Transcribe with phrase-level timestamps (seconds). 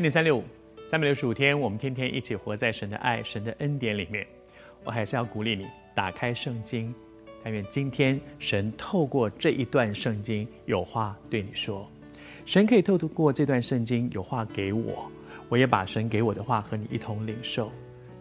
[0.00, 0.44] 恩典三六五，
[0.88, 4.26] 三百六十五天，我们天天一起活在神的爱、神的恩典里面。
[4.82, 6.94] 我还是要鼓励你，打开圣经，
[7.44, 11.86] 但愿今天神透过这一段圣经有话对你说。
[12.46, 15.12] 神可以透过这段圣经有话给我，
[15.50, 17.70] 我也把神给我的话和你一同领受。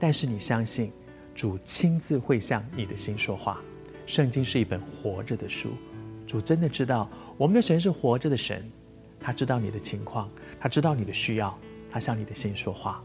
[0.00, 0.90] 但是你相信，
[1.32, 3.60] 主亲自会向你的心说话。
[4.04, 5.70] 圣经是一本活着的书，
[6.26, 8.68] 主真的知道我们的神是活着的神。
[9.20, 11.58] 他知道你的情况，他知道你的需要，
[11.90, 13.02] 他向你的心说话。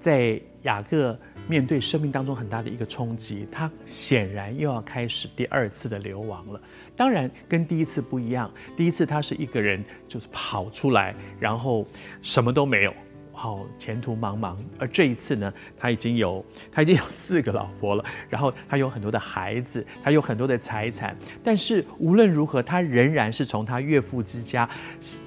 [0.00, 1.16] 在雅各
[1.46, 6.60] 面对生命当中很大的一个冲击，他显然又要开始第二次的流亡了。
[6.96, 11.86] 当然跟第一次不一样，第一次他是一个人就是跑出来，然后
[12.20, 12.92] 什么都没有。
[13.34, 14.56] 好，前途茫茫。
[14.78, 21.16] 而这一次呢，他已经有他已经有四个老婆了，然后他有很多的孩子，他有很多的财产。
[21.42, 24.68] 但是无论如何，他仍然是从他岳父之家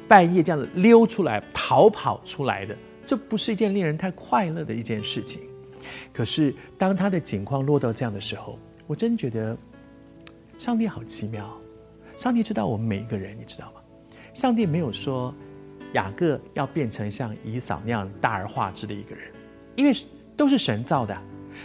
[0.08, 2.78] 半夜这样溜出来逃跑出来的。
[3.06, 5.42] 这不是一件令人太快乐的一件事情。
[6.14, 9.58] 可是当他的境况落到这样的时候，我真觉得
[10.58, 11.52] 上帝好奇妙。
[12.16, 13.82] 上帝知道我们每一个人，你知道吗？
[14.34, 15.34] 上帝没有说。
[15.96, 19.32] 雅各要变成像以扫那样大而化之的一个人，
[19.76, 19.94] 因为
[20.38, 21.18] 都是神造的，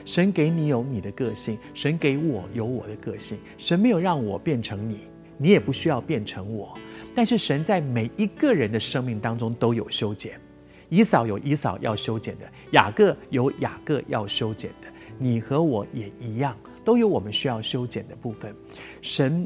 [0.05, 5.01] 神给你有你的个性，神给我有我的个性，神没有让我变成你，
[5.36, 6.78] 你也不需要变成我。
[7.12, 10.41] 但是神在每一个人的生命当中都有修剪，
[10.89, 14.86] 以扫有以扫要修剪的，雅各有雅各要修剪的，
[15.19, 18.55] 你和我也一样，都有我们需要修剪的部分。
[19.03, 19.45] 神，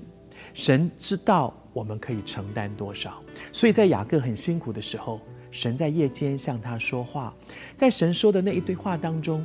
[0.54, 1.54] 神知道。
[1.74, 3.20] 我们可以承担多少？
[3.50, 7.34] 所以在雅各很辛苦的时候，神在夜间向他说话。
[7.74, 9.44] 在神说的那一堆话当中，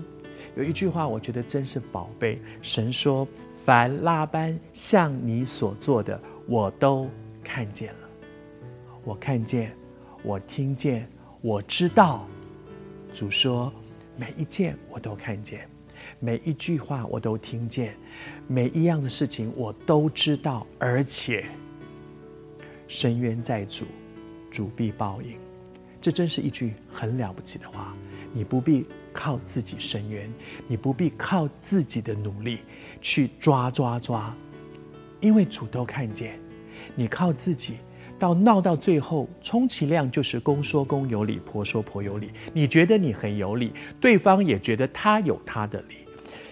[0.55, 2.39] 有一句话我觉得真是宝贝。
[2.61, 3.27] 神说
[3.65, 7.09] ：“凡拉班向你所做的，我都
[7.43, 8.09] 看见了。
[9.03, 9.75] 我看见，
[10.21, 11.09] 我听见，
[11.42, 12.27] 我知道。”
[13.11, 13.73] 主说
[14.15, 15.67] ：“每一件我都看见，
[16.20, 17.95] 每一句话我都听见，
[18.48, 21.45] 每一样的事情我都知道，而且。”
[22.87, 23.86] 伸冤在主，
[24.49, 25.37] 主必报应。
[26.02, 27.95] 这真是一句很了不起的话。
[28.32, 30.32] 你不必靠自己伸冤，
[30.67, 32.60] 你不必靠自己的努力
[33.02, 34.36] 去抓抓抓，
[35.20, 36.39] 因为主都看见。
[36.95, 37.77] 你靠自己，
[38.19, 42.30] 到闹到最后，充其量就是公说公有理，婆说婆有理。
[42.53, 45.95] 你觉得你很有理，对方也觉得他有他的理。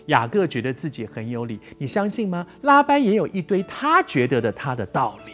[0.07, 2.47] 雅各觉得自己很有理，你相信吗？
[2.61, 5.33] 拉班也有一堆他觉得的他的道理。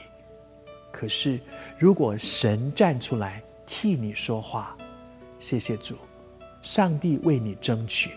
[0.92, 1.40] 可是，
[1.78, 4.76] 如果神站出来替你说话，
[5.38, 5.96] 谢谢主，
[6.64, 8.10] 上帝为你争取，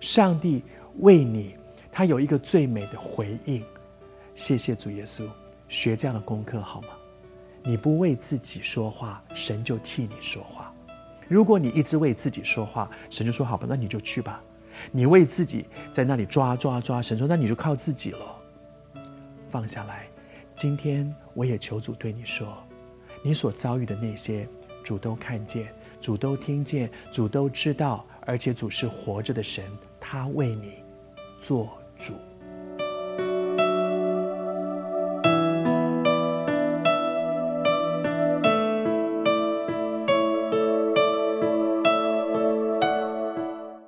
[0.00, 0.62] 上帝
[0.98, 1.54] 为你，
[1.90, 3.64] 他有一个最美的回应。
[4.34, 5.26] 谢谢主耶稣，
[5.68, 6.88] 学这样的功课好吗？
[7.64, 10.64] 你不为自己说话，神就替你说话；
[11.28, 14.42] 如果你一直为自己说话，神就说好吧，那你就去吧。
[14.90, 18.36] 你为自己在那里抓抓抓，神说那你就靠自己了，
[19.46, 20.06] 放下来。
[20.56, 22.52] 今天我也求主对你说，
[23.22, 24.48] 你所遭遇的那些，
[24.82, 29.64] 主都看见，主都听见，主都知道，而且主是活着的神，
[30.00, 30.72] 他为你
[31.40, 32.14] 做主。